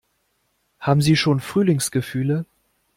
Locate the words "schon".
1.15-1.39